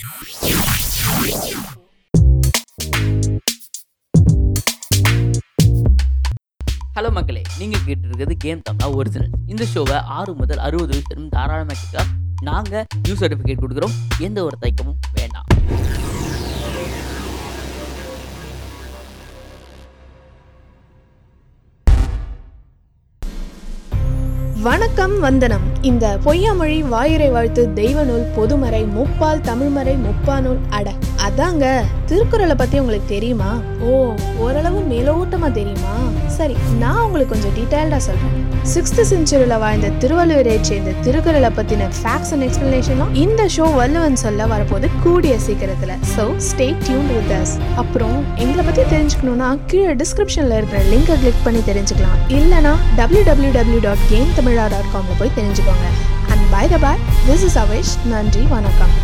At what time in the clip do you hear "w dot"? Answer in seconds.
53.58-54.04